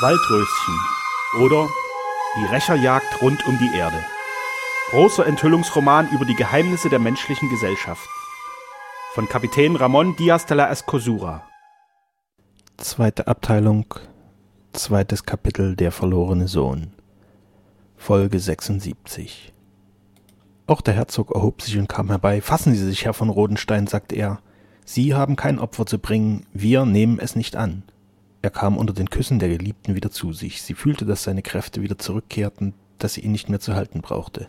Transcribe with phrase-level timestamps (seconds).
[0.00, 0.78] Waldröschen
[1.40, 1.68] oder
[2.36, 3.96] Die Rächerjagd rund um die Erde.
[4.90, 8.08] Großer Enthüllungsroman über die Geheimnisse der menschlichen Gesellschaft.
[9.14, 11.42] Von Kapitän Ramon Diaz de la Escosura.
[12.76, 13.92] Zweite Abteilung,
[14.72, 16.92] zweites Kapitel Der verlorene Sohn.
[17.96, 19.52] Folge 76.
[20.68, 22.40] Auch der Herzog erhob sich und kam herbei.
[22.40, 24.38] Fassen Sie sich, Herr von Rodenstein, sagte er.
[24.84, 27.82] Sie haben kein Opfer zu bringen, wir nehmen es nicht an.
[28.40, 30.62] Er kam unter den Küssen der Geliebten wieder zu sich.
[30.62, 34.48] Sie fühlte, dass seine Kräfte wieder zurückkehrten, dass sie ihn nicht mehr zu halten brauchte.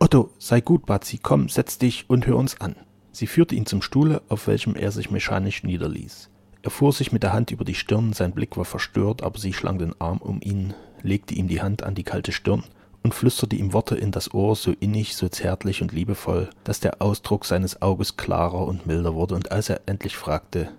[0.00, 2.74] Otto, sei gut, bat sie, komm, setz dich und hör uns an.
[3.12, 6.30] Sie führte ihn zum Stuhle, auf welchem er sich mechanisch niederließ.
[6.62, 9.52] Er fuhr sich mit der Hand über die Stirn, sein Blick war verstört, aber sie
[9.52, 12.64] schlang den Arm um ihn, legte ihm die Hand an die kalte Stirn
[13.04, 17.00] und flüsterte ihm Worte in das Ohr, so innig, so zärtlich und liebevoll, dass der
[17.02, 20.70] Ausdruck seines Auges klarer und milder wurde, und als er endlich fragte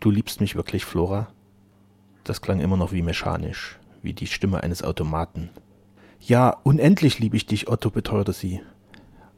[0.00, 1.26] Du liebst mich wirklich, Flora?
[2.28, 5.48] Das klang immer noch wie mechanisch, wie die Stimme eines Automaten.
[6.20, 8.60] Ja, unendlich liebe ich dich, Otto, beteuerte sie.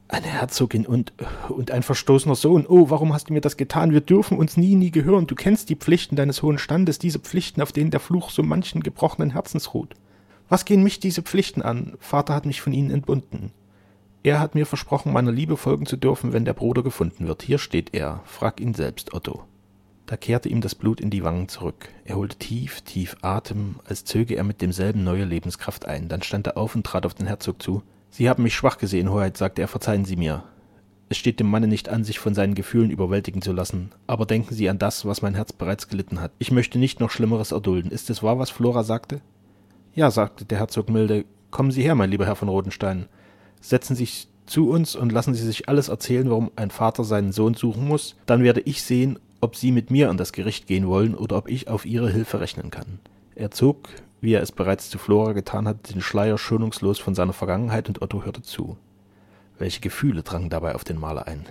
[0.09, 1.13] Eine Herzogin und,
[1.51, 2.67] und ein verstoßener Sohn.
[2.67, 3.93] Oh, warum hast du mir das getan?
[3.93, 5.29] Wir dürfen uns nie, nie gehören.
[5.29, 8.83] Du kennst die Pflichten deines hohen Standes, diese Pflichten, auf denen der Fluch so manchen
[8.83, 9.95] gebrochenen Herzens ruht.
[10.49, 11.97] Was gehen mich diese Pflichten an?
[12.01, 13.53] Vater hat mich von ihnen entbunden.
[14.25, 17.43] Er hat mir versprochen, meiner Liebe folgen zu dürfen, wenn der Bruder gefunden wird.
[17.43, 18.21] Hier steht er.
[18.25, 19.45] Frag ihn selbst, Otto.
[20.11, 21.89] Da kehrte ihm das Blut in die Wangen zurück.
[22.05, 26.09] Er holte tief, tief Atem, als zöge er mit demselben neue Lebenskraft ein.
[26.09, 27.85] Dann stand er auf und trat auf den Herzog zu.
[28.11, 30.43] Sie haben mich schwach gesehen, Hoheit, sagte er, verzeihen Sie mir.
[31.11, 33.93] Es steht dem Manne nicht an, sich von seinen Gefühlen überwältigen zu lassen.
[34.09, 36.33] Aber denken Sie an das, was mein Herz bereits gelitten hat.
[36.41, 37.93] Ich möchte nicht noch Schlimmeres erdulden.
[37.93, 39.21] Ist es wahr, was Flora sagte?
[39.95, 41.25] Ja, sagte der Herzog milde.
[41.53, 43.07] Kommen Sie her, mein lieber Herr von Rodenstein.
[43.61, 47.31] Setzen Sie sich zu uns und lassen Sie sich alles erzählen, warum ein Vater seinen
[47.31, 48.17] Sohn suchen muss.
[48.27, 51.49] Dann werde ich sehen, ob Sie mit mir an das Gericht gehen wollen oder ob
[51.49, 52.99] ich auf Ihre Hilfe rechnen kann.
[53.35, 53.89] Er zog,
[54.21, 58.03] wie er es bereits zu Flora getan hatte, den Schleier schonungslos von seiner Vergangenheit und
[58.03, 58.77] Otto hörte zu.
[59.59, 61.47] Welche Gefühle drangen dabei auf den Maler ein?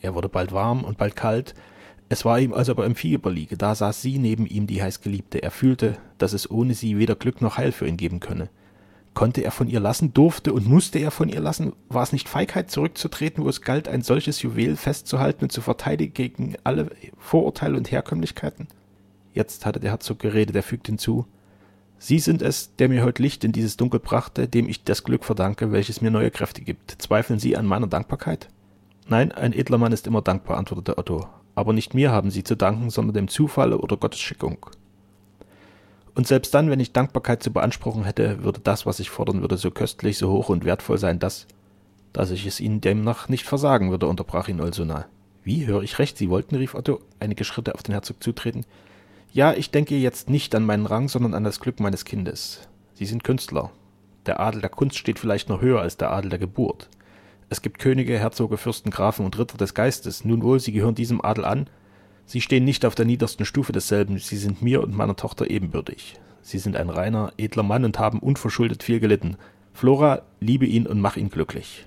[0.00, 1.54] Er wurde bald warm und bald kalt.
[2.08, 3.56] Es war ihm, als ob er im Fieber liege.
[3.56, 5.42] Da saß sie neben ihm, die heißgeliebte.
[5.42, 8.48] Er fühlte, dass es ohne sie weder Glück noch Heil für ihn geben könne.
[9.16, 11.72] Konnte er von ihr lassen, durfte und musste er von ihr lassen?
[11.88, 16.12] War es nicht Feigheit, zurückzutreten, wo es galt, ein solches Juwel festzuhalten und zu verteidigen
[16.12, 18.68] gegen alle Vorurteile und Herkömmlichkeiten?
[19.32, 21.24] Jetzt hatte der Herzog geredet, er fügte hinzu.
[21.98, 25.24] Sie sind es, der mir heute Licht in dieses Dunkel brachte, dem ich das Glück
[25.24, 26.96] verdanke, welches mir neue Kräfte gibt.
[26.98, 28.50] Zweifeln Sie an meiner Dankbarkeit?
[29.08, 31.26] Nein, ein edler Mann ist immer dankbar, antwortete Otto.
[31.54, 34.58] Aber nicht mir haben Sie zu danken, sondern dem Zufall oder Gottes Schickung.
[36.16, 39.58] Und selbst dann, wenn ich Dankbarkeit zu beanspruchen hätte, würde das, was ich fordern würde,
[39.58, 41.46] so köstlich, so hoch und wertvoll sein, dass,
[42.14, 45.04] dass ich es Ihnen demnach nicht versagen würde, unterbrach ihn Olsona.
[45.44, 46.16] Wie, höre ich recht?
[46.16, 48.64] Sie wollten, rief Otto, einige Schritte auf den Herzog zutreten.
[49.30, 52.66] Ja, ich denke jetzt nicht an meinen Rang, sondern an das Glück meines Kindes.
[52.94, 53.70] Sie sind Künstler.
[54.24, 56.88] Der Adel der Kunst steht vielleicht noch höher als der Adel der Geburt.
[57.50, 60.24] Es gibt Könige, Herzoge, Fürsten, Grafen und Ritter des Geistes.
[60.24, 61.68] Nun wohl, sie gehören diesem Adel an,
[62.26, 66.18] Sie stehen nicht auf der niedersten Stufe desselben, sie sind mir und meiner Tochter ebenbürtig.
[66.42, 69.36] Sie sind ein reiner, edler Mann und haben unverschuldet viel gelitten.
[69.72, 71.86] Flora, liebe ihn und mach ihn glücklich.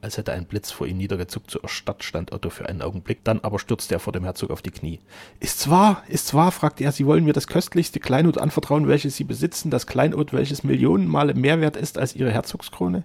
[0.00, 3.40] Als hätte ein Blitz vor ihm niedergezuckt, so erstarrt stand Otto für einen Augenblick, dann
[3.40, 5.00] aber stürzte er vor dem Herzog auf die Knie.
[5.40, 6.04] Ist's wahr?
[6.08, 6.52] Ist's wahr?
[6.52, 6.92] fragte er.
[6.92, 11.34] Sie wollen mir das köstlichste Kleinod anvertrauen, welches Sie besitzen, das Kleinod, welches Millionen Male
[11.34, 13.04] mehr wert ist als Ihre Herzogskrone?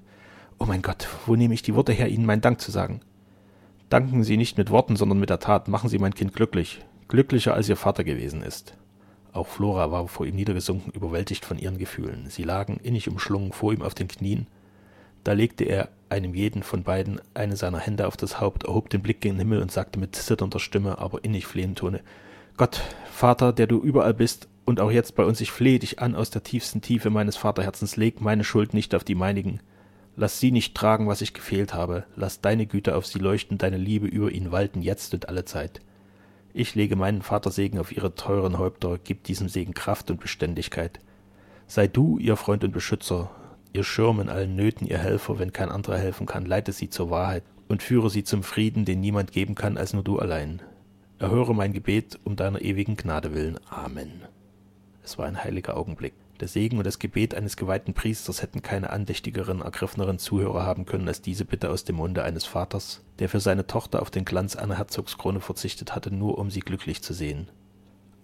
[0.60, 3.02] Oh mein Gott, wo nehme ich die Worte her, Ihnen meinen Dank zu sagen?
[3.96, 5.70] Danken Sie nicht mit Worten, sondern mit der Tat.
[5.70, 6.82] Machen Sie mein Kind glücklich.
[7.08, 8.76] Glücklicher, als Ihr Vater gewesen ist.
[9.32, 12.26] Auch Flora war vor ihm niedergesunken, überwältigt von ihren Gefühlen.
[12.28, 14.48] Sie lagen innig umschlungen vor ihm auf den Knien.
[15.24, 19.02] Da legte er einem jeden von beiden eine seiner Hände auf das Haupt, erhob den
[19.02, 22.02] Blick gen Himmel und sagte mit zitternder Stimme, aber innig flehenden Tone,
[22.58, 26.16] Gott, Vater, der du überall bist und auch jetzt bei uns, ich flehe dich an
[26.16, 29.62] aus der tiefsten Tiefe meines Vaterherzens, leg meine Schuld nicht auf die meinigen.
[30.18, 32.06] Lass sie nicht tragen, was ich gefehlt habe.
[32.16, 35.82] Lass deine Güte auf sie leuchten, deine Liebe über ihn walten, jetzt und alle Zeit.
[36.54, 41.02] Ich lege meinen Vatersegen auf ihre teuren Häupter, gib diesem Segen Kraft und Beständigkeit.
[41.68, 43.30] Sei du ihr Freund und Beschützer,
[43.74, 47.10] ihr Schirm in allen Nöten, ihr Helfer, wenn kein anderer helfen kann, leite sie zur
[47.10, 50.62] Wahrheit und führe sie zum Frieden, den niemand geben kann als nur du allein.
[51.20, 53.60] Erhöre mein Gebet um deiner ewigen Gnade willen.
[53.70, 54.22] Amen.
[55.04, 56.14] Es war ein heiliger Augenblick.
[56.42, 61.08] Der Segen und das Gebet eines geweihten Priesters hätten keine andächtigeren, ergriffeneren Zuhörer haben können
[61.08, 64.58] als diese Bitte aus dem Munde eines Vaters, der für seine Tochter auf den Glanz
[64.58, 67.48] einer Herzogskrone verzichtet hatte, nur um sie glücklich zu sehen.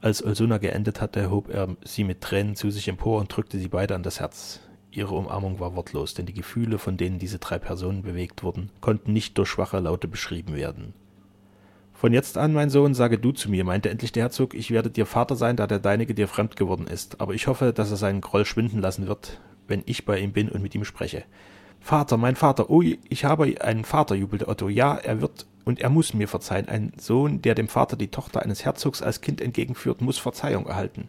[0.01, 3.69] Als Olsuna geendet hatte, hob er sie mit Tränen zu sich empor und drückte sie
[3.69, 4.59] beide an das Herz.
[4.91, 9.13] Ihre Umarmung war wortlos, denn die Gefühle, von denen diese drei Personen bewegt wurden, konnten
[9.13, 10.93] nicht durch schwache Laute beschrieben werden.
[12.01, 14.89] Von jetzt an, mein Sohn, sage du zu mir, meinte endlich der Herzog, ich werde
[14.89, 17.97] dir Vater sein, da der deinige dir fremd geworden ist, aber ich hoffe, dass er
[17.97, 21.25] seinen Groll schwinden lassen wird, wenn ich bei ihm bin und mit ihm spreche.
[21.79, 25.91] Vater, mein Vater, oh, ich habe einen Vater, jubelte Otto, ja, er wird und er
[25.91, 30.01] muss mir verzeihen, ein Sohn, der dem Vater die Tochter eines Herzogs als Kind entgegenführt,
[30.01, 31.07] muss Verzeihung erhalten.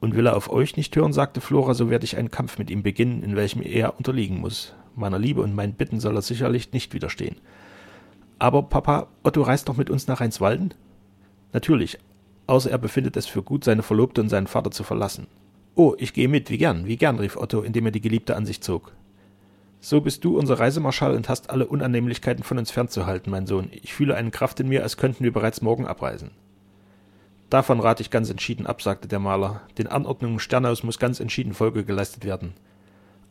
[0.00, 2.68] Und will er auf euch nicht hören, sagte Flora, so werde ich einen Kampf mit
[2.68, 4.74] ihm beginnen, in welchem er unterliegen muss.
[4.96, 7.36] Meiner Liebe und meinen Bitten soll er sicherlich nicht widerstehen.
[8.44, 10.74] Aber Papa, Otto reist doch mit uns nach Rheinswalden?
[11.54, 11.98] Natürlich,
[12.46, 15.28] außer er befindet es für gut, seine Verlobte und seinen Vater zu verlassen.
[15.76, 18.44] Oh, ich gehe mit, wie gern, wie gern, rief Otto, indem er die Geliebte an
[18.44, 18.92] sich zog.
[19.80, 23.70] So bist du unser Reisemarschall und hast alle Unannehmlichkeiten von uns fernzuhalten, mein Sohn.
[23.72, 26.30] Ich fühle eine Kraft in mir, als könnten wir bereits morgen abreisen.
[27.48, 29.62] Davon rate ich ganz entschieden ab, sagte der Maler.
[29.78, 32.52] Den Anordnungen Sternaus muss ganz entschieden Folge geleistet werden.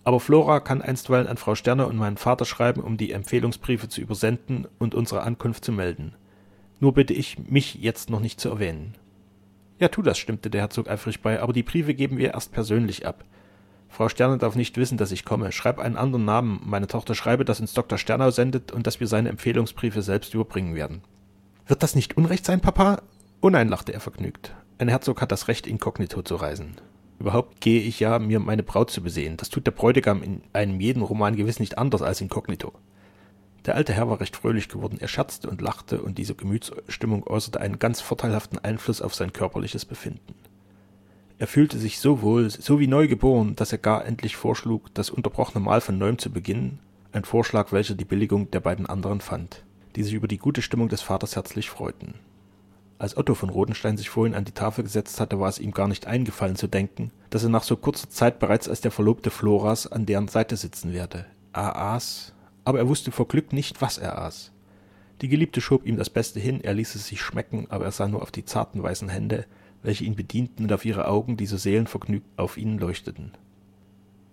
[0.04, 4.02] Aber Flora kann einstweilen an Frau Sterner und meinen Vater schreiben, um die Empfehlungsbriefe zu
[4.02, 6.16] übersenden und unsere Ankunft zu melden.
[6.80, 8.96] Nur bitte ich, mich jetzt noch nicht zu erwähnen.
[9.80, 13.06] Ja, tu das, stimmte der Herzog eifrig bei, aber die Briefe geben wir erst persönlich
[13.06, 13.24] ab.
[13.88, 15.52] Frau Sterner darf nicht wissen, dass ich komme.
[15.52, 16.62] Schreib einen anderen Namen.
[16.66, 17.98] Meine Tochter schreibe, dass uns Dr.
[17.98, 21.02] Sternau sendet und dass wir seine Empfehlungsbriefe selbst überbringen werden.
[21.68, 23.04] Wird das nicht Unrecht sein, Papa?
[23.40, 24.56] Oh nein, lachte er vergnügt.
[24.80, 26.76] Ein Herzog hat das Recht, inkognito zu reisen.
[27.24, 29.38] Überhaupt gehe ich ja, mir meine Braut zu besehen.
[29.38, 32.74] Das tut der Bräutigam in einem jeden Roman gewiss nicht anders als inkognito.
[33.66, 34.98] Der alte Herr war recht fröhlich geworden.
[35.00, 39.86] Er scherzte und lachte, und diese Gemütsstimmung äußerte einen ganz vorteilhaften Einfluss auf sein körperliches
[39.86, 40.36] Befinden.
[41.40, 45.64] Er fühlte sich so wohl, so wie neugeboren, dass er gar endlich vorschlug, das unterbrochene
[45.64, 46.80] Mahl von neuem zu beginnen,
[47.14, 49.64] ein Vorschlag, welcher die Billigung der beiden anderen fand,
[49.96, 52.16] die sich über die gute Stimmung des Vaters herzlich freuten.
[53.04, 55.90] Als Otto von Rodenstein sich vorhin an die Tafel gesetzt hatte, war es ihm gar
[55.90, 59.92] nicht eingefallen zu denken, dass er nach so kurzer Zeit bereits als der Verlobte Floras
[59.92, 61.26] an deren Seite sitzen werde.
[61.52, 62.32] Er aß,
[62.64, 64.54] aber er wusste vor Glück nicht, was er aß.
[65.22, 68.08] Die Geliebte schob ihm das Beste hin, er ließ es sich schmecken, aber er sah
[68.08, 69.48] nur auf die zarten weißen Hände,
[69.82, 73.34] welche ihn bedienten und auf ihre Augen, die so seelenvergnügt auf ihnen leuchteten.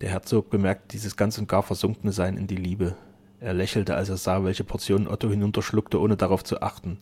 [0.01, 2.95] Der Herzog bemerkte dieses ganz und gar versunkene Sein in die Liebe.
[3.41, 7.01] Er lächelte, als er sah, welche Portionen Otto hinunterschluckte, ohne darauf zu achten.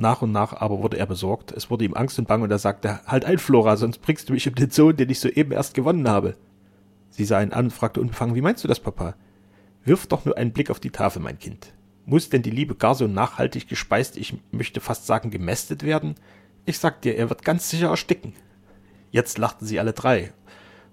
[0.00, 2.58] Nach und nach aber wurde er besorgt, es wurde ihm Angst und Bang, und er
[2.58, 5.74] sagte, Halt ein, Flora, sonst bringst du mich um den Sohn, den ich soeben erst
[5.74, 6.36] gewonnen habe.
[7.10, 9.14] Sie sah ihn an und fragte unbefangen, wie meinst du das, Papa?
[9.84, 11.74] Wirf doch nur einen Blick auf die Tafel, mein Kind.
[12.06, 16.14] Muss denn die Liebe gar so nachhaltig gespeist, ich möchte fast sagen gemästet werden?
[16.64, 18.32] Ich sag dir, er wird ganz sicher ersticken.
[19.10, 20.32] Jetzt lachten sie alle drei.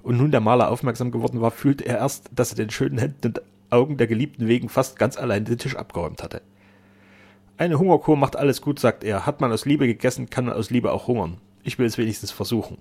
[0.03, 3.27] Und nun der Maler aufmerksam geworden war, fühlte er erst, dass er den schönen Händen
[3.27, 6.41] und Augen der Geliebten wegen fast ganz allein den Tisch abgeräumt hatte.
[7.59, 9.25] Eine Hungerkur macht alles gut, sagt er.
[9.25, 11.37] Hat man aus Liebe gegessen, kann man aus Liebe auch hungern.
[11.63, 12.77] Ich will es wenigstens versuchen.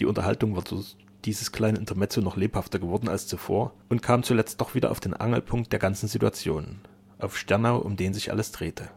[0.00, 4.60] Die Unterhaltung war durch dieses kleine Intermezzo noch lebhafter geworden als zuvor und kam zuletzt
[4.60, 6.78] doch wieder auf den Angelpunkt der ganzen Situation,
[7.20, 8.90] auf Sternau, um den sich alles drehte.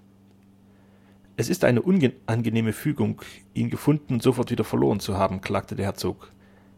[1.38, 3.22] Es ist eine unangenehme Fügung,
[3.54, 6.32] ihn gefunden und sofort wieder verloren zu haben, klagte der Herzog.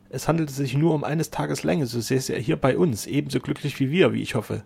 [0.10, 3.40] Es handelte sich nur um eines Tages Länge, so säße er hier bei uns, ebenso
[3.40, 4.64] glücklich wie wir, wie ich hoffe.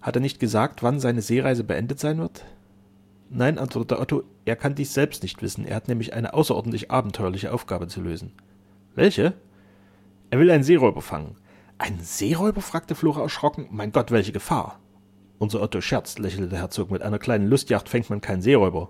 [0.00, 2.44] Hat er nicht gesagt, wann seine Seereise beendet sein wird?
[3.28, 7.52] Nein, antwortete Otto, er kann dies selbst nicht wissen, er hat nämlich eine außerordentlich abenteuerliche
[7.52, 8.32] Aufgabe zu lösen.
[8.94, 9.34] Welche?
[10.30, 11.36] Er will einen Seeräuber fangen.
[11.78, 12.62] Einen Seeräuber?
[12.62, 13.68] fragte Flora erschrocken.
[13.70, 14.80] Mein Gott, welche Gefahr!
[15.38, 18.88] Unser Otto scherzt, lächelte der Herzog, mit einer kleinen Lustjacht fängt man keinen Seeräuber.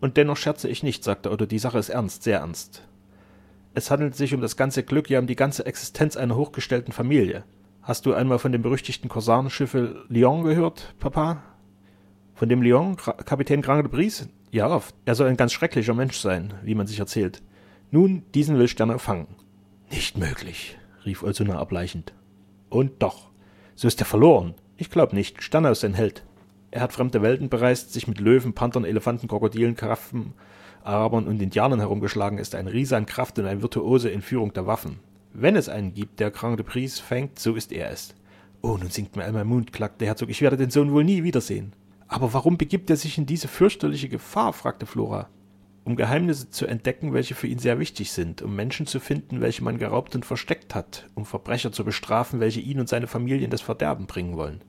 [0.00, 2.82] Und dennoch scherze ich nicht, sagte Otto, die Sache ist ernst, sehr ernst.
[3.74, 7.44] Es handelt sich um das ganze Glück, ja um die ganze Existenz einer hochgestellten Familie.
[7.82, 11.42] Hast du einmal von dem berüchtigten Korsarenschiffe Lyon gehört, Papa?
[12.34, 14.28] Von dem Lyon, Kapitän Grand de Brise?
[14.50, 14.80] Ja.
[15.04, 17.42] Er soll ein ganz schrecklicher Mensch sein, wie man sich erzählt.
[17.90, 19.28] Nun, diesen will Sterner fangen.
[19.90, 22.14] Nicht möglich, rief Olsuna ableichend.
[22.70, 23.30] Und doch.
[23.74, 24.54] So ist er verloren.
[24.76, 25.42] Ich glaub nicht.
[25.42, 26.24] Sterner ist ein Held.
[26.70, 30.32] Er hat fremde Welten bereist, sich mit Löwen, Panthern, Elefanten, Krokodilen, Karaffen,
[30.82, 34.66] Arabern und Indianern herumgeschlagen, ist ein Riese an Kraft und ein Virtuose in Führung der
[34.66, 34.98] Waffen.
[35.34, 38.14] Wenn es einen gibt, der Grand de Prise fängt, so ist er es.
[38.62, 41.22] Oh, nun singt mir einmal Mund, klagte der Herzog, ich werde den Sohn wohl nie
[41.22, 41.72] wiedersehen.
[42.12, 44.52] Aber warum begibt er sich in diese fürchterliche Gefahr?
[44.52, 45.30] fragte Flora.
[45.84, 49.64] Um Geheimnisse zu entdecken, welche für ihn sehr wichtig sind, um Menschen zu finden, welche
[49.64, 53.50] man geraubt und versteckt hat, um Verbrecher zu bestrafen, welche ihn und seine Familie in
[53.50, 54.60] das Verderben bringen wollen.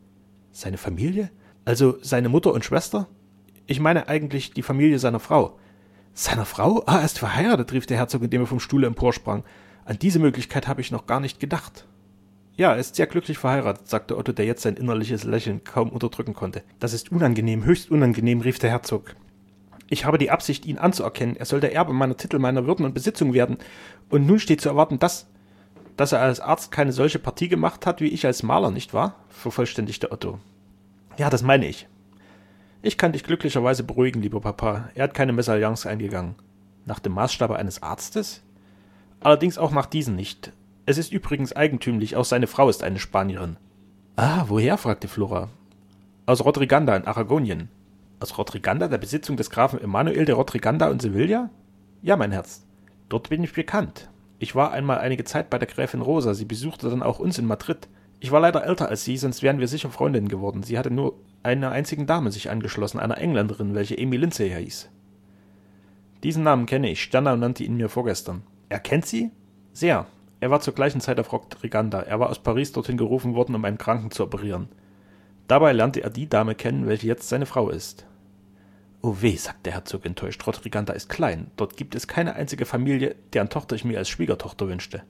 [0.54, 1.32] Seine Familie?
[1.66, 3.10] Also seine Mutter und Schwester?
[3.68, 5.60] Ich meine eigentlich die Familie seiner Frau.
[6.14, 6.84] Seiner Frau?
[6.86, 9.44] Ah, er ist verheiratet, rief der Herzog, indem er vom Stuhle emporsprang.
[9.84, 11.88] An diese Möglichkeit habe ich noch gar nicht gedacht.
[12.55, 16.36] Ja, er ist sehr glücklich verheiratet, sagte Otto, der jetzt sein innerliches Lächeln kaum unterdrücken
[16.36, 16.62] konnte.
[16.79, 19.15] Das ist unangenehm, höchst unangenehm, rief der Herzog.
[19.89, 21.36] Ich habe die Absicht, ihn anzuerkennen.
[21.36, 23.57] Er soll der Erbe meiner Titel, meiner Würden und Besitzung werden.
[24.10, 25.27] Und nun steht zu erwarten, dass,
[25.98, 29.15] dass er als Arzt keine solche Partie gemacht hat, wie ich als Maler, nicht wahr?
[29.29, 30.39] vervollständigte Otto.
[31.17, 31.88] Ja, das meine ich.
[32.81, 34.89] Ich kann dich glücklicherweise beruhigen, lieber Papa.
[34.93, 36.36] Er hat keine Mesalliance eingegangen.
[36.86, 38.41] Nach dem Maßstabe eines Arztes?
[39.22, 40.51] Allerdings auch nach diesen nicht.
[40.86, 43.58] Es ist übrigens eigentümlich, auch seine Frau ist eine Spanierin.
[44.18, 44.78] Ah, woher?
[44.78, 45.50] fragte Flora.
[46.25, 47.70] Aus Rodriganda in Aragonien.
[48.20, 51.50] Aus Rodriganda, der Besitzung des Grafen Emanuel de Rodriganda und Sevilla?
[52.02, 52.66] Ja, mein Herz.
[53.08, 54.10] Dort bin ich bekannt.
[54.40, 57.46] Ich war einmal einige Zeit bei der Gräfin Rosa, sie besuchte dann auch uns in
[57.46, 57.88] Madrid.
[58.20, 60.63] Ich war leider älter als sie, sonst wären wir sicher Freundinnen geworden.
[60.63, 64.90] Sie hatte nur einer einzigen Dame sich angeschlossen, einer Engländerin, welche Amy Lindsay hieß.
[66.24, 68.44] Diesen Namen kenne ich, Sternau nannte ihn mir vorgestern.
[68.70, 69.32] Er kennt sie?
[69.74, 70.08] Sehr.
[70.44, 72.02] Er war zur gleichen Zeit auf Rodriganda.
[72.02, 74.68] Er war aus Paris dorthin gerufen worden, um einen Kranken zu operieren.
[75.48, 78.06] Dabei lernte er die Dame kennen, welche jetzt seine Frau ist.
[79.02, 81.50] Oh weh, sagt der Herzog enttäuscht, Rodriganda ist klein.
[81.56, 85.04] Dort gibt es keine einzige Familie, deren Tochter ich mir als Schwiegertochter wünschte.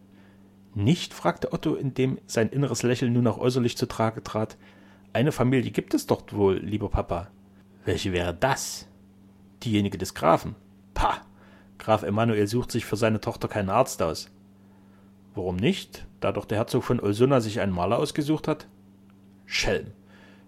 [0.75, 1.15] Nicht?
[1.15, 4.55] fragte Otto, indem sein inneres Lächeln nun auch äußerlich zu Trage trat.
[5.13, 7.29] Eine Familie gibt es dort wohl, lieber Papa.
[7.85, 8.85] Welche wäre das?
[9.63, 10.53] Diejenige des Grafen.
[10.93, 11.21] Pah!
[11.79, 14.29] Graf Emanuel sucht sich für seine Tochter keinen Arzt aus.
[15.35, 16.05] Warum nicht?
[16.19, 18.67] Da doch der Herzog von Olsuna sich einen Maler ausgesucht hat?
[19.45, 19.87] Schelm.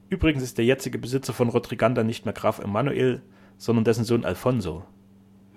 [0.10, 3.24] Übrigens ist der jetzige Besitzer von Rodriganda nicht mehr Graf Emanuel,
[3.58, 4.84] sondern dessen Sohn Alfonso.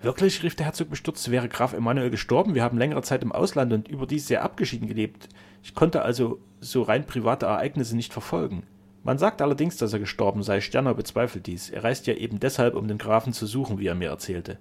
[0.00, 2.54] Wirklich, rief der Herzog bestürzt, wäre Graf Emanuel gestorben.
[2.54, 5.28] Wir haben längere Zeit im Ausland und überdies sehr abgeschieden gelebt.
[5.62, 8.62] Ich konnte also so rein private Ereignisse nicht verfolgen.
[9.02, 10.60] Man sagt allerdings, dass er gestorben sei.
[10.60, 11.68] Sternau bezweifelt dies.
[11.70, 14.58] Er reist ja eben deshalb, um den Grafen zu suchen, wie er mir erzählte.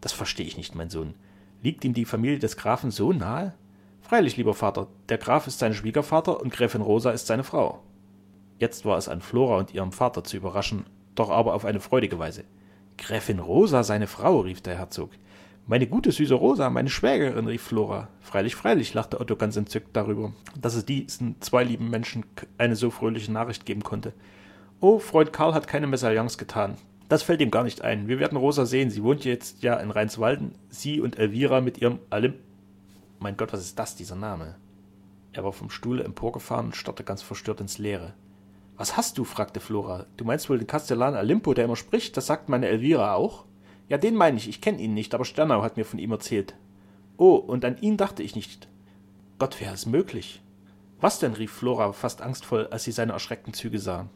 [0.00, 1.14] Das verstehe ich nicht, mein Sohn.
[1.62, 3.54] Liegt ihm die Familie des Grafen so nahe?
[4.08, 7.82] Freilich, lieber Vater, der Graf ist sein Schwiegervater und Gräfin Rosa ist seine Frau.
[8.58, 12.18] Jetzt war es an Flora und ihrem Vater zu überraschen, doch aber auf eine freudige
[12.18, 12.44] Weise.
[12.96, 15.10] Gräfin Rosa, seine Frau, rief der Herzog.
[15.66, 18.08] Meine gute, süße Rosa, meine Schwägerin, rief Flora.
[18.22, 22.24] Freilich, freilich, lachte Otto ganz entzückt darüber, dass es diesen zwei lieben Menschen
[22.56, 24.14] eine so fröhliche Nachricht geben konnte.
[24.80, 26.76] Oh, Freund Karl hat keine Mesalliance getan.
[27.10, 28.08] Das fällt ihm gar nicht ein.
[28.08, 28.88] Wir werden Rosa sehen.
[28.88, 30.52] Sie wohnt jetzt ja in Rheinswalden.
[30.70, 32.32] Sie und Elvira mit ihrem Alim.
[33.20, 34.54] Mein Gott, was ist das, dieser Name?
[35.32, 38.14] Er war vom Stuhle emporgefahren und starrte ganz verstört ins Leere.
[38.76, 39.24] Was hast du?
[39.24, 40.06] fragte Flora.
[40.16, 42.16] Du meinst wohl den Kastellan Alimpo, der immer spricht?
[42.16, 43.44] Das sagt meine Elvira auch?
[43.88, 44.48] Ja, den meine ich.
[44.48, 46.54] Ich kenne ihn nicht, aber Sternau hat mir von ihm erzählt.
[47.16, 48.68] Oh, und an ihn dachte ich nicht.
[49.40, 50.40] Gott, wäre es möglich.
[51.00, 51.32] Was denn?
[51.32, 54.08] rief Flora fast angstvoll, als sie seine erschreckten Züge sah.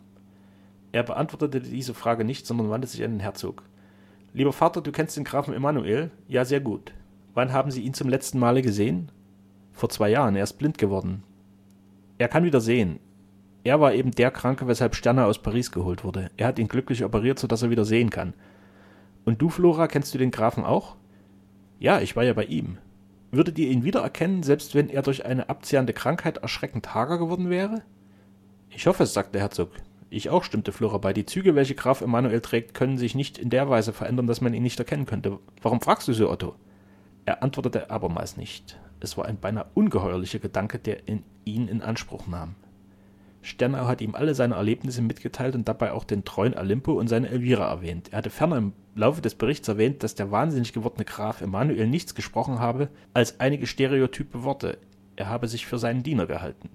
[0.92, 3.64] Er beantwortete diese Frage nicht, sondern wandte sich an den Herzog.
[4.32, 6.12] Lieber Vater, du kennst den Grafen Emanuel?
[6.28, 6.92] Ja, sehr gut.
[7.34, 9.10] Wann haben Sie ihn zum letzten Male gesehen?
[9.72, 10.36] Vor zwei Jahren.
[10.36, 11.22] Er ist blind geworden.
[12.18, 12.98] Er kann wieder sehen.
[13.64, 16.30] Er war eben der Kranke, weshalb Sterner aus Paris geholt wurde.
[16.36, 18.34] Er hat ihn glücklich operiert, sodass er wieder sehen kann.
[19.24, 20.96] Und du, Flora, kennst du den Grafen auch?
[21.78, 22.78] Ja, ich war ja bei ihm.
[23.30, 27.82] Würdet ihr ihn wiedererkennen, selbst wenn er durch eine abzehrende Krankheit erschreckend hager geworden wäre?
[28.68, 29.70] Ich hoffe es, sagte der Herzog.
[30.10, 31.14] Ich auch, stimmte Flora bei.
[31.14, 34.52] Die Züge, welche Graf Emanuel trägt, können sich nicht in der Weise verändern, dass man
[34.52, 35.38] ihn nicht erkennen könnte.
[35.62, 36.56] Warum fragst du so, Otto?
[37.24, 38.78] Er antwortete abermals nicht.
[39.00, 42.54] Es war ein beinahe ungeheuerlicher Gedanke, der in ihn in Anspruch nahm.
[43.42, 47.28] Sternau hat ihm alle seine Erlebnisse mitgeteilt und dabei auch den treuen Olympo und seine
[47.28, 48.12] Elvira erwähnt.
[48.12, 52.14] Er hatte ferner im Laufe des Berichts erwähnt, dass der wahnsinnig gewordene Graf Emanuel nichts
[52.14, 54.78] gesprochen habe als einige stereotype Worte.
[55.16, 56.70] Er habe sich für seinen Diener gehalten.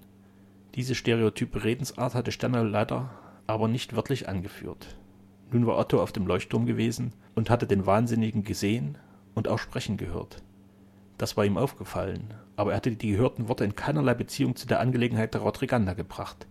[0.74, 3.10] Diese stereotype Redensart hatte Sternau leider
[3.46, 4.98] aber nicht wörtlich angeführt.
[5.50, 8.98] Nun war Otto auf dem Leuchtturm gewesen und hatte den Wahnsinnigen gesehen
[9.38, 10.42] und auch sprechen gehört.
[11.16, 14.80] Das war ihm aufgefallen, aber er hatte die gehörten Worte in keinerlei Beziehung zu der
[14.80, 16.46] Angelegenheit der Rodriganda gebracht.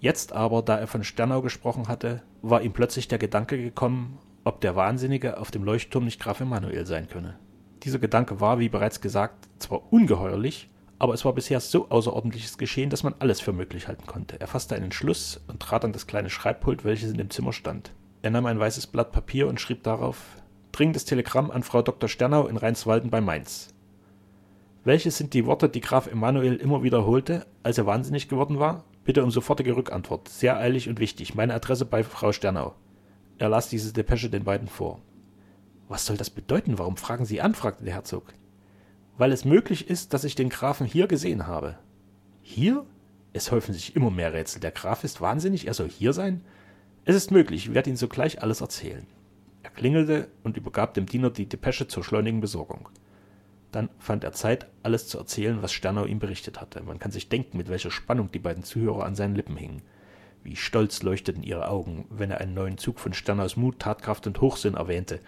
[0.00, 4.60] Jetzt aber, da er von Sternau gesprochen hatte, war ihm plötzlich der Gedanke gekommen, ob
[4.60, 7.38] der Wahnsinnige auf dem Leuchtturm nicht Graf Emanuel sein könne.
[7.82, 12.90] Dieser Gedanke war, wie bereits gesagt, zwar ungeheuerlich, aber es war bisher so außerordentliches geschehen,
[12.90, 14.40] dass man alles für möglich halten konnte.
[14.40, 17.92] Er fasste einen Entschluss und trat an das kleine Schreibpult, welches in dem Zimmer stand.
[18.22, 20.41] Er nahm ein weißes Blatt Papier und schrieb darauf
[20.72, 22.08] Dringendes Telegramm an Frau Dr.
[22.08, 23.74] Sternau in Rheinswalden bei Mainz.
[24.84, 28.84] Welches sind die Worte, die Graf Emanuel immer wiederholte, als er wahnsinnig geworden war?
[29.04, 30.30] Bitte um sofortige Rückantwort.
[30.30, 31.34] Sehr eilig und wichtig.
[31.34, 32.74] Meine Adresse bei Frau Sternau.
[33.36, 35.02] Er las diese Depesche den beiden vor.
[35.88, 36.78] Was soll das bedeuten?
[36.78, 37.54] Warum fragen Sie an?
[37.54, 38.32] fragte der Herzog.
[39.18, 41.78] Weil es möglich ist, dass ich den Grafen hier gesehen habe.
[42.40, 42.86] Hier?
[43.34, 44.60] Es häufen sich immer mehr Rätsel.
[44.60, 46.42] Der Graf ist wahnsinnig, er soll hier sein?
[47.04, 49.06] Es ist möglich, ich werde Ihnen sogleich alles erzählen.
[49.74, 52.88] Klingelte und übergab dem Diener die Depesche zur schleunigen Besorgung.
[53.72, 56.82] Dann fand er Zeit, alles zu erzählen, was Sternau ihm berichtet hatte.
[56.82, 59.82] Man kann sich denken, mit welcher Spannung die beiden Zuhörer an seinen Lippen hingen.
[60.44, 64.40] Wie stolz leuchteten ihre Augen, wenn er einen neuen Zug von Sternaus Mut, Tatkraft und
[64.40, 65.20] Hochsinn erwähnte.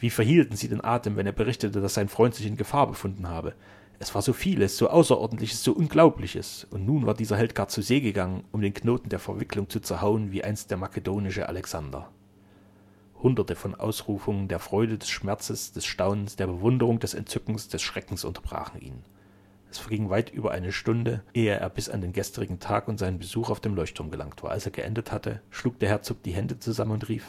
[0.00, 3.28] Wie verhielten sie den Atem, wenn er berichtete, dass sein Freund sich in Gefahr befunden
[3.28, 3.54] habe.
[4.00, 6.66] Es war so vieles, so Außerordentliches, so Unglaubliches.
[6.70, 9.78] Und nun war dieser Held gar zu See gegangen, um den Knoten der Verwicklung zu
[9.78, 12.10] zerhauen, wie einst der makedonische Alexander.
[13.22, 18.24] Hunderte von Ausrufungen der Freude, des Schmerzes, des Staunens, der Bewunderung, des Entzückens, des Schreckens
[18.24, 19.04] unterbrachen ihn.
[19.70, 23.18] Es verging weit über eine Stunde, ehe er bis an den gestrigen Tag und seinen
[23.18, 24.50] Besuch auf dem Leuchtturm gelangt war.
[24.50, 27.24] Als er geendet hatte, schlug der Herzog die Hände zusammen und rief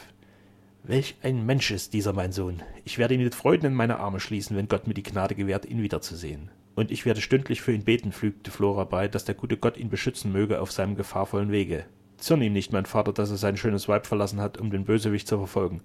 [0.82, 2.62] Welch ein Mensch ist dieser mein Sohn.
[2.84, 5.64] Ich werde ihn mit Freuden in meine Arme schließen, wenn Gott mir die Gnade gewährt,
[5.64, 6.50] ihn wiederzusehen.
[6.74, 9.88] Und ich werde stündlich für ihn beten, fügte Flora bei, dass der gute Gott ihn
[9.88, 11.86] beschützen möge auf seinem gefahrvollen Wege.
[12.16, 15.28] Zürn ihm nicht, mein Vater, dass er sein schönes Weib verlassen hat, um den Bösewicht
[15.28, 15.80] zu verfolgen.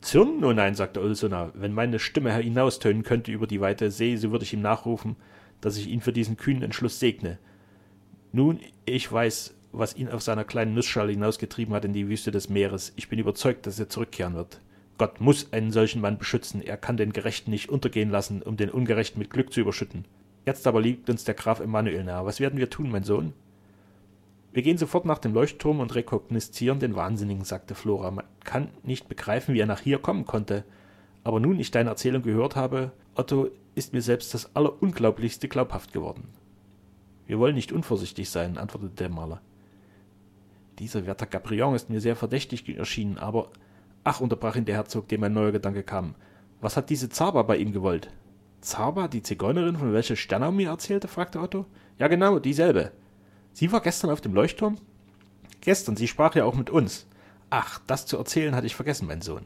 [0.00, 0.44] Zürn?
[0.44, 4.44] Oh nein, sagte Ulsuna, wenn meine Stimme hinaustönen könnte über die weite See, so würde
[4.44, 5.16] ich ihm nachrufen,
[5.60, 7.38] dass ich ihn für diesen kühnen Entschluss segne.
[8.32, 12.48] Nun, ich weiß, was ihn auf seiner kleinen Nussschale hinausgetrieben hat in die Wüste des
[12.48, 12.92] Meeres.
[12.96, 14.60] Ich bin überzeugt, dass er zurückkehren wird.
[14.98, 16.62] Gott muss einen solchen Mann beschützen.
[16.62, 20.04] Er kann den Gerechten nicht untergehen lassen, um den Ungerechten mit Glück zu überschütten.
[20.46, 22.26] Jetzt aber liegt uns der Graf Emanuel nahe.
[22.26, 23.32] Was werden wir tun, mein Sohn?
[24.54, 28.12] Wir gehen sofort nach dem Leuchtturm und rekognoszieren den Wahnsinnigen, sagte Flora.
[28.12, 30.62] Man kann nicht begreifen, wie er nach hier kommen konnte.
[31.24, 36.28] Aber nun ich deine Erzählung gehört habe, Otto, ist mir selbst das Allerunglaublichste glaubhaft geworden.
[37.26, 39.40] Wir wollen nicht unvorsichtig sein, antwortete der Maler.
[40.78, 43.50] Dieser Werther Gabrion ist mir sehr verdächtig erschienen, aber.
[44.04, 46.14] Ach, unterbrach ihn der Herzog, dem ein neuer Gedanke kam.
[46.60, 48.08] Was hat diese Zaba bei ihm gewollt?
[48.60, 51.08] Zaba, die Zigeunerin, von welcher Sternau mir erzählte?
[51.08, 51.66] fragte Otto.
[51.98, 52.92] Ja, genau, dieselbe.
[53.54, 54.78] Sie war gestern auf dem Leuchtturm?
[55.60, 57.06] Gestern, sie sprach ja auch mit uns.
[57.50, 59.44] Ach, das zu erzählen hatte ich vergessen, mein Sohn.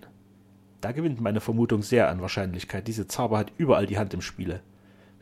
[0.81, 2.89] Da gewinnt meine Vermutung sehr an Wahrscheinlichkeit.
[2.89, 4.63] Diese Zauber hat überall die Hand im Spiele.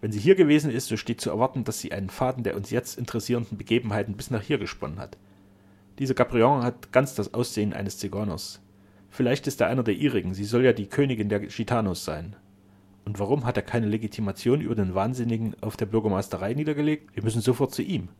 [0.00, 2.70] Wenn sie hier gewesen ist, so steht zu erwarten, dass sie einen Faden der uns
[2.70, 5.16] jetzt interessierenden Begebenheiten bis nach hier gesponnen hat.
[5.98, 8.60] Dieser Gabrion hat ganz das Aussehen eines Zigeuners.
[9.10, 12.36] Vielleicht ist er einer der ihrigen, sie soll ja die Königin der Gitanos sein.
[13.04, 17.16] Und warum hat er keine Legitimation über den Wahnsinnigen auf der Bürgermeisterei niedergelegt?
[17.16, 18.10] Wir müssen sofort zu ihm.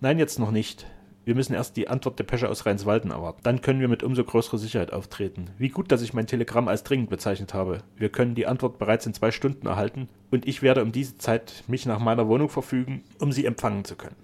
[0.00, 0.86] Nein, jetzt noch nicht.
[1.24, 3.40] Wir müssen erst die Antwort der Pesche aus Rheinswalden erwarten.
[3.42, 5.50] Dann können wir mit umso größerer Sicherheit auftreten.
[5.58, 7.82] Wie gut, dass ich mein Telegramm als dringend bezeichnet habe.
[7.96, 11.64] Wir können die Antwort bereits in zwei Stunden erhalten und ich werde um diese Zeit
[11.66, 14.16] mich nach meiner Wohnung verfügen, um sie empfangen zu können.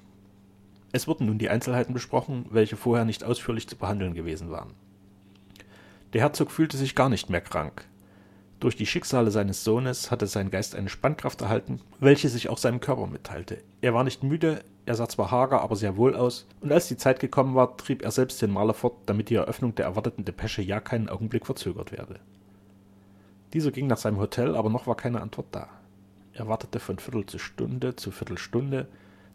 [0.92, 4.74] Es wurden nun die Einzelheiten besprochen, welche vorher nicht ausführlich zu behandeln gewesen waren.
[6.12, 7.84] Der Herzog fühlte sich gar nicht mehr krank.
[8.60, 12.80] Durch die Schicksale seines Sohnes hatte sein Geist eine Spannkraft erhalten, welche sich auch seinem
[12.80, 13.58] Körper mitteilte.
[13.80, 16.96] Er war nicht müde, er sah zwar hager, aber sehr wohl aus, und als die
[16.96, 20.62] Zeit gekommen war, trieb er selbst den Maler fort, damit die Eröffnung der erwarteten Depesche
[20.62, 22.20] ja keinen Augenblick verzögert werde.
[23.54, 25.68] Dieser ging nach seinem Hotel, aber noch war keine Antwort da.
[26.32, 28.88] Er wartete von Viertel zu Stunde zu Viertelstunde,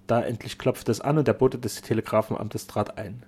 [0.06, 3.24] da endlich klopfte es an und der Bote des Telegrafenamtes trat ein.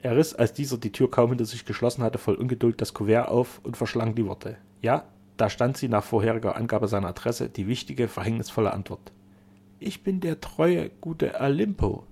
[0.00, 3.28] Er riss, als dieser die Tür kaum hinter sich geschlossen hatte, voll Ungeduld das Kuvert
[3.28, 4.56] auf und verschlang die Worte.
[4.80, 5.04] Ja,
[5.36, 9.12] da stand sie nach vorheriger Angabe seiner Adresse, die wichtige, verhängnisvolle Antwort.
[9.80, 12.04] Ich bin der treue, gute Alimpo.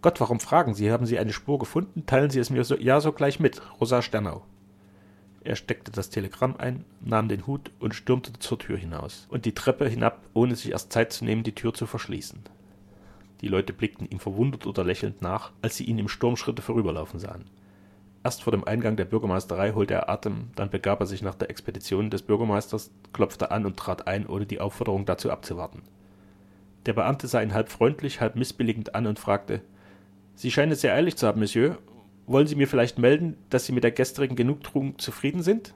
[0.00, 0.90] Gott, warum fragen Sie?
[0.90, 2.06] Haben Sie eine Spur gefunden?
[2.06, 3.60] Teilen Sie es mir so, ja sogleich mit.
[3.80, 4.42] Rosa Sternau.
[5.44, 9.54] Er steckte das Telegramm ein, nahm den Hut und stürmte zur Tür hinaus und die
[9.54, 12.40] Treppe hinab, ohne sich erst Zeit zu nehmen, die Tür zu verschließen.
[13.40, 17.44] Die Leute blickten ihm verwundert oder lächelnd nach, als sie ihn im Sturmschritte vorüberlaufen sahen.
[18.22, 21.50] Erst vor dem Eingang der Bürgermeisterei holte er Atem, dann begab er sich nach der
[21.50, 25.82] Expedition des Bürgermeisters, klopfte an und trat ein, ohne die Aufforderung dazu abzuwarten.
[26.86, 29.62] Der Beamte sah ihn halb freundlich, halb missbilligend an und fragte
[30.34, 31.78] Sie scheinen es sehr eilig zu haben, Monsieur.
[32.26, 35.74] Wollen Sie mir vielleicht melden, dass Sie mit der gestrigen Genugtuung zufrieden sind?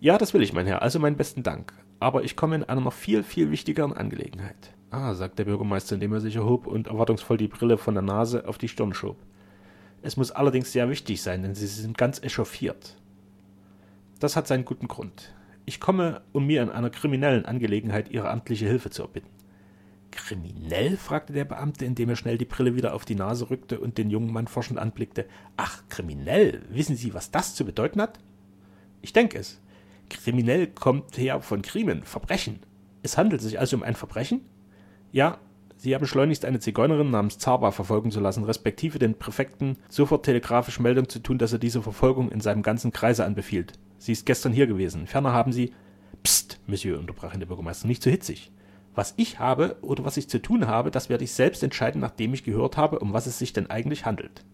[0.00, 1.72] Ja, das will ich, mein Herr, also meinen besten Dank.
[2.00, 4.74] Aber ich komme in einer noch viel, viel wichtigeren Angelegenheit.
[4.90, 8.48] Ah, sagt der Bürgermeister, indem er sich erhob und erwartungsvoll die Brille von der Nase
[8.48, 9.16] auf die Stirn schob.
[10.02, 12.96] Es muss allerdings sehr wichtig sein, denn Sie sind ganz echauffiert.
[14.18, 15.32] Das hat seinen guten Grund.
[15.64, 19.41] Ich komme, um mir in einer kriminellen Angelegenheit Ihre amtliche Hilfe zu erbitten.
[20.12, 20.96] Kriminell?
[20.96, 24.10] fragte der Beamte, indem er schnell die Brille wieder auf die Nase rückte und den
[24.10, 25.26] jungen Mann forschend anblickte.
[25.56, 26.62] Ach, kriminell.
[26.70, 28.20] Wissen Sie, was das zu bedeuten hat?
[29.00, 29.60] Ich denke es.
[30.10, 32.60] Kriminell kommt her von Krimen, Verbrechen.
[33.02, 34.42] Es handelt sich also um ein Verbrechen?
[35.10, 35.38] Ja,
[35.76, 40.78] Sie haben schleunigst eine Zigeunerin namens Zaba verfolgen zu lassen, respektive den Präfekten sofort telegrafisch
[40.78, 43.72] Meldung zu tun, dass er diese Verfolgung in seinem ganzen Kreise anbefiehlt.
[43.98, 45.08] Sie ist gestern hier gewesen.
[45.08, 45.72] Ferner haben Sie.
[46.22, 48.52] Psst, Monsieur, unterbrach ihn der Bürgermeister, nicht zu so hitzig.
[48.94, 52.34] Was ich habe oder was ich zu tun habe, das werde ich selbst entscheiden, nachdem
[52.34, 54.44] ich gehört habe, um was es sich denn eigentlich handelt.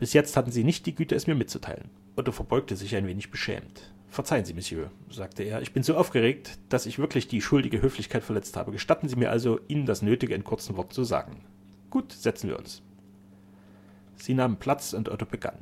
[0.00, 1.90] Bis jetzt hatten Sie nicht die Güte, es mir mitzuteilen.
[2.16, 3.92] Otto verbeugte sich ein wenig beschämt.
[4.08, 8.24] Verzeihen Sie, Monsieur, sagte er, ich bin so aufgeregt, dass ich wirklich die schuldige Höflichkeit
[8.24, 8.72] verletzt habe.
[8.72, 11.44] Gestatten Sie mir also, Ihnen das Nötige in kurzen Worten zu sagen.
[11.90, 12.82] Gut, setzen wir uns.
[14.16, 15.58] Sie nahmen Platz und Otto begann.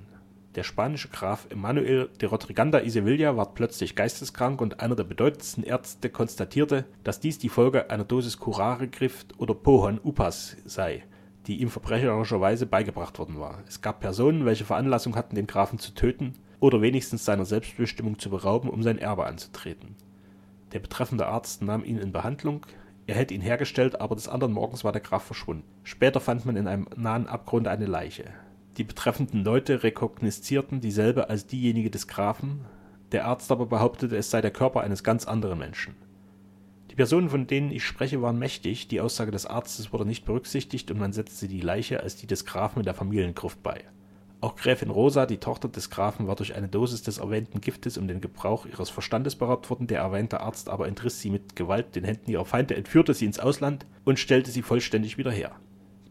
[0.58, 5.62] Der spanische Graf Emanuel de Rodriganda y Sevilla ward plötzlich geisteskrank und einer der bedeutendsten
[5.62, 11.04] Ärzte konstatierte, dass dies die Folge einer Dosis Curare-Gift oder Pohon Upas sei,
[11.46, 13.62] die ihm verbrecherischerweise beigebracht worden war.
[13.68, 18.28] Es gab Personen, welche Veranlassung hatten, den Grafen zu töten, oder wenigstens seiner Selbstbestimmung zu
[18.28, 19.94] berauben, um sein Erbe anzutreten.
[20.72, 22.66] Der betreffende Arzt nahm ihn in Behandlung,
[23.06, 25.62] er hätte ihn hergestellt, aber des anderen Morgens war der Graf verschwunden.
[25.84, 28.24] Später fand man in einem nahen Abgrund eine Leiche.
[28.78, 32.64] Die betreffenden Leute rekognoszierten dieselbe als diejenige des Grafen,
[33.10, 35.96] der Arzt aber behauptete, es sei der Körper eines ganz anderen Menschen.
[36.88, 40.92] Die Personen, von denen ich spreche, waren mächtig, die Aussage des Arztes wurde nicht berücksichtigt
[40.92, 43.82] und man setzte die Leiche als die des Grafen in der Familiengruft bei.
[44.40, 48.06] Auch Gräfin Rosa, die Tochter des Grafen, war durch eine Dosis des erwähnten Giftes um
[48.06, 52.04] den Gebrauch ihres Verstandes beraubt worden, der erwähnte Arzt aber entriss sie mit Gewalt den
[52.04, 55.56] Händen ihrer Feinde, entführte sie ins Ausland und stellte sie vollständig wieder her.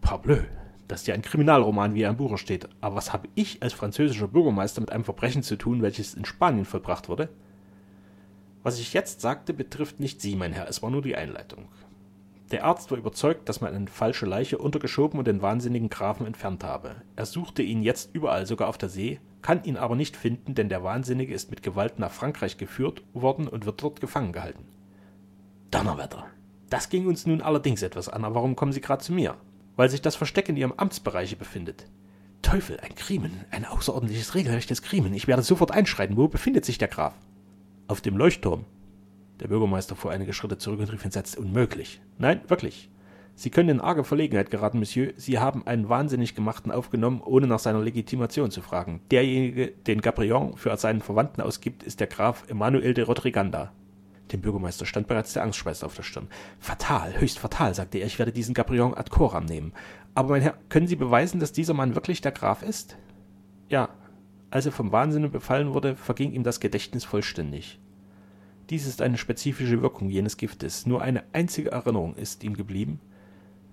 [0.02, 0.42] Parbleu,
[0.88, 2.68] das ist ja ein Kriminalroman, wie er im Buche steht.
[2.80, 6.66] Aber was habe ich als französischer Bürgermeister mit einem Verbrechen zu tun, welches in Spanien
[6.66, 7.30] vollbracht wurde?
[8.64, 11.68] Was ich jetzt sagte, betrifft nicht Sie, mein Herr, es war nur die Einleitung.
[12.52, 16.64] Der Arzt war überzeugt, dass man eine falsche Leiche untergeschoben und den wahnsinnigen Grafen entfernt
[16.64, 16.96] habe.
[17.18, 20.70] Er suchte ihn jetzt überall, sogar auf der See, kann ihn aber nicht finden, denn
[20.70, 24.64] der Wahnsinnige ist mit Gewalt nach Frankreich geführt worden und wird dort gefangen gehalten.
[25.72, 26.26] Donnerwetter!
[26.70, 29.36] Das ging uns nun allerdings etwas an, aber warum kommen Sie gerade zu mir?
[29.78, 31.86] Weil sich das Versteck in Ihrem Amtsbereiche befindet.
[32.42, 35.14] Teufel, ein Krimen, ein außerordentliches, regelrechtes Krimen.
[35.14, 36.18] Ich werde sofort einschreiten.
[36.18, 37.14] Wo befindet sich der Graf?
[37.88, 38.66] Auf dem Leuchtturm.
[39.40, 42.02] Der Bürgermeister fuhr einige Schritte zurück und rief entsetzt: Unmöglich.
[42.18, 42.90] Nein, wirklich.
[43.36, 45.14] Sie können in arge Verlegenheit geraten, Monsieur.
[45.16, 49.02] Sie haben einen wahnsinnig gemachten aufgenommen, ohne nach seiner Legitimation zu fragen.
[49.12, 53.72] Derjenige, den Gabrion für seinen Verwandten ausgibt, ist der Graf Emmanuel de Rodriganda.
[54.32, 56.28] Dem Bürgermeister stand bereits der Angstschweiß auf der Stirn.
[56.60, 59.74] Fatal, höchst fatal, sagte er, ich werde diesen Gabrion ad coram nehmen.
[60.16, 62.98] Aber mein Herr, können Sie beweisen, dass dieser Mann wirklich der Graf ist?
[63.70, 63.90] Ja.
[64.50, 67.80] Als er vom Wahnsinn befallen wurde, verging ihm das Gedächtnis vollständig.
[68.70, 70.86] Dies ist eine spezifische Wirkung jenes Giftes.
[70.86, 73.00] Nur eine einzige Erinnerung ist ihm geblieben.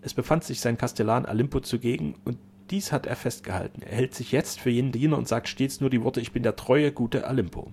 [0.02, 2.38] Es befand sich sein Kastellan Alimpo zugegen, und
[2.70, 3.82] dies hat er festgehalten.
[3.82, 6.42] Er hält sich jetzt für jenen Diener und sagt stets nur die Worte Ich bin
[6.42, 7.72] der treue, gute Alimpo.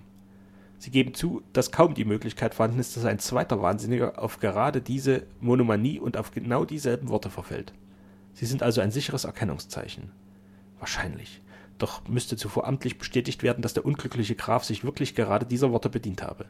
[0.82, 4.80] Sie geben zu, dass kaum die Möglichkeit vorhanden ist, dass ein zweiter Wahnsinniger auf gerade
[4.80, 7.72] diese Monomanie und auf genau dieselben Worte verfällt.
[8.34, 10.10] Sie sind also ein sicheres Erkennungszeichen.
[10.80, 11.40] Wahrscheinlich.
[11.78, 15.88] Doch müsste zuvor amtlich bestätigt werden, dass der unglückliche Graf sich wirklich gerade dieser Worte
[15.88, 16.46] bedient habe.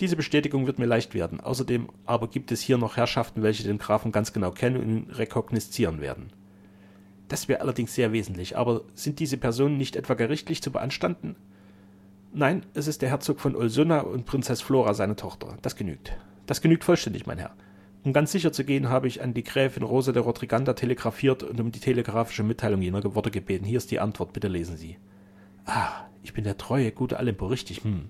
[0.00, 1.40] Diese Bestätigung wird mir leicht werden.
[1.40, 5.10] Außerdem aber gibt es hier noch Herrschaften, welche den Grafen ganz genau kennen und ihn
[5.10, 6.30] rekognoszieren werden.
[7.28, 8.58] Das wäre allerdings sehr wesentlich.
[8.58, 11.36] Aber sind diese Personen nicht etwa gerichtlich zu beanstanden?
[12.36, 15.56] Nein, es ist der Herzog von Olsunna und Prinzess Flora, seine Tochter.
[15.62, 16.16] Das genügt.
[16.46, 17.54] Das genügt vollständig, mein Herr.
[18.02, 21.60] Um ganz sicher zu gehen, habe ich an die Gräfin Rosa de Rodriganda telegrafiert und
[21.60, 23.64] um die telegrafische Mitteilung jener Worte gebeten.
[23.64, 24.98] Hier ist die Antwort, bitte lesen Sie.
[25.64, 28.08] Ah, ich bin der treue, gute Alimpo, richtig, hm.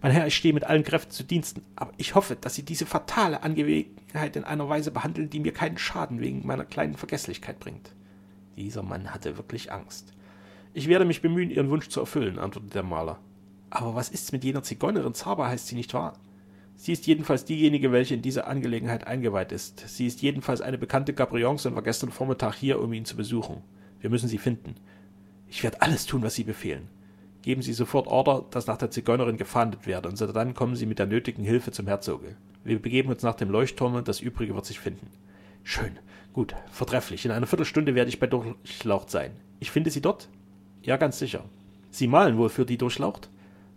[0.00, 2.86] Mein Herr, ich stehe mit allen Kräften zu Diensten, aber ich hoffe, dass Sie diese
[2.86, 7.94] fatale Angelegenheit in einer Weise behandeln, die mir keinen Schaden wegen meiner kleinen Vergesslichkeit bringt.
[8.56, 10.14] Dieser Mann hatte wirklich Angst.
[10.72, 13.18] Ich werde mich bemühen, Ihren Wunsch zu erfüllen, antwortete der Maler.
[13.70, 16.14] Aber was ist's mit jener Zigeunerin Zaba, heißt sie nicht wahr?
[16.76, 19.88] Sie ist jedenfalls diejenige, welche in diese Angelegenheit eingeweiht ist.
[19.88, 23.62] Sie ist jedenfalls eine bekannte Gabrions und war gestern Vormittag hier, um ihn zu besuchen.
[24.00, 24.74] Wir müssen sie finden.
[25.48, 26.88] Ich werde alles tun, was Sie befehlen
[27.42, 30.98] geben Sie sofort Order, dass nach der Zigeunerin gefahndet werde, und dann kommen Sie mit
[30.98, 32.36] der nötigen Hilfe zum Herzoge.
[32.64, 35.08] Wir begeben uns nach dem Leuchtturm und das Übrige wird sich finden.
[35.62, 35.98] Schön,
[36.32, 37.24] gut, vortrefflich.
[37.24, 39.32] In einer Viertelstunde werde ich bei Durchlaucht sein.
[39.58, 40.28] Ich finde Sie dort?
[40.82, 41.44] Ja, ganz sicher.
[41.90, 43.29] Sie malen wohl für die Durchlaucht?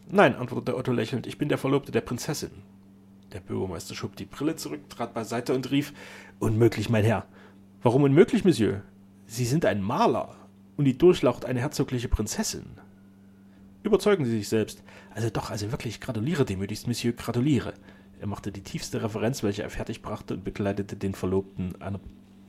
[0.09, 2.51] Nein, antwortete Otto lächelnd, ich bin der Verlobte der Prinzessin.
[3.31, 5.93] Der Bürgermeister schob die Brille zurück, trat beiseite und rief
[6.39, 7.25] Unmöglich, mein Herr.
[7.81, 8.81] Warum unmöglich, Monsieur?
[9.25, 10.35] Sie sind ein Maler
[10.77, 12.65] und die Durchlaucht eine herzogliche Prinzessin.
[13.83, 14.83] Überzeugen Sie sich selbst.
[15.13, 17.73] Also doch, also wirklich, gratuliere demütigst, Monsieur, gratuliere.
[18.19, 21.99] Er machte die tiefste Referenz, welche er fertigbrachte, und begleitete den Verlobten einer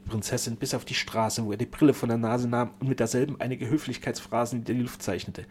[0.07, 3.01] Prinzessin bis auf die Straße, wo er die Brille von der Nase nahm und mit
[3.01, 5.47] derselben einige Höflichkeitsphrasen in die Luft zeichnete.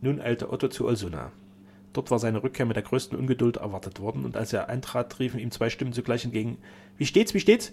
[0.00, 1.32] Nun eilte Otto zu Olsuna.
[1.92, 5.38] Dort war seine Rückkehr mit der größten Ungeduld erwartet worden, und als er eintrat, riefen
[5.38, 6.58] ihm zwei Stimmen zugleich entgegen.
[6.96, 7.72] Wie steht's, wie steht's?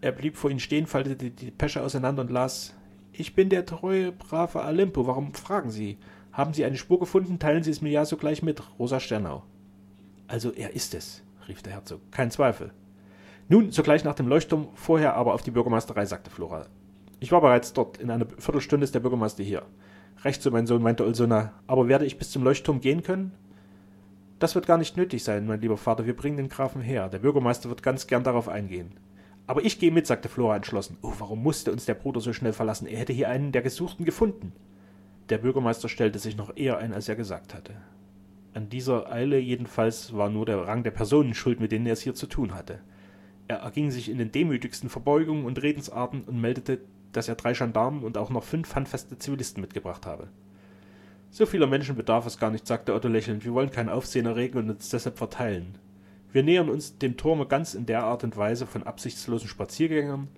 [0.00, 2.74] Er blieb vor ihnen stehen, faltete die Pesche auseinander und las
[3.12, 5.98] Ich bin der treue, brave Alimpo, warum fragen Sie?
[6.32, 7.38] Haben Sie eine Spur gefunden?
[7.38, 9.44] Teilen Sie es mir ja sogleich mit, Rosa Sternau.
[10.26, 12.00] Also er ist es, rief der Herzog.
[12.10, 12.72] Kein Zweifel.
[13.48, 16.66] Nun, sogleich nach dem Leuchtturm, vorher aber auf die Bürgermeisterei, sagte Flora.
[17.20, 17.98] Ich war bereits dort.
[17.98, 19.62] In einer Viertelstunde ist der Bürgermeister hier.
[20.24, 21.52] Recht so, mein Sohn, meinte Ulsona.
[21.66, 23.32] Aber werde ich bis zum Leuchtturm gehen können?
[24.38, 26.06] Das wird gar nicht nötig sein, mein lieber Vater.
[26.06, 27.08] Wir bringen den Grafen her.
[27.08, 28.92] Der Bürgermeister wird ganz gern darauf eingehen.
[29.46, 30.96] Aber ich gehe mit, sagte Flora entschlossen.
[31.02, 32.86] Oh, warum musste uns der Bruder so schnell verlassen?
[32.86, 34.52] Er hätte hier einen der Gesuchten gefunden.
[35.28, 37.74] Der Bürgermeister stellte sich noch eher ein, als er gesagt hatte.
[38.54, 42.02] An dieser Eile jedenfalls war nur der Rang der Personen schuld, mit denen er es
[42.02, 42.80] hier zu tun hatte.
[43.48, 46.80] Er erging sich in den demütigsten Verbeugungen und Redensarten und meldete,
[47.16, 50.28] dass er drei Gendarmen und auch noch fünf handfeste Zivilisten mitgebracht habe.
[51.30, 53.44] So vieler Menschen bedarf es gar nicht, sagte Otto lächelnd.
[53.44, 55.78] Wir wollen kein Aufsehen erregen und uns deshalb verteilen.
[56.30, 60.28] Wir nähern uns dem Turme ganz in der Art und Weise von absichtslosen Spaziergängern.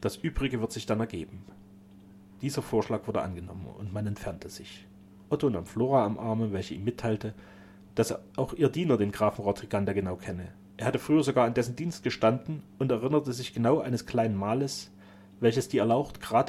[0.00, 1.44] Das Übrige wird sich dann ergeben.
[2.42, 4.86] Dieser Vorschlag wurde angenommen und man entfernte sich.
[5.30, 7.34] Otto nahm Flora am Arme, welche ihm mitteilte,
[7.94, 10.52] dass auch ihr Diener den Grafen Rodriganda genau kenne.
[10.76, 14.92] Er hatte früher sogar in dessen Dienst gestanden und erinnerte sich genau eines kleinen Males,
[15.40, 16.20] welches die Erlaucht